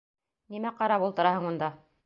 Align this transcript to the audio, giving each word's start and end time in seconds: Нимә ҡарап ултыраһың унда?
Нимә 0.55 0.71
ҡарап 0.81 1.07
ултыраһың 1.11 1.49
унда? 1.53 1.73